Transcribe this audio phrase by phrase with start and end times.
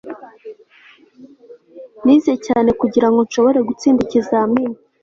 [2.03, 4.75] Nize cyane kugirango nshobore gutsinda ikizamini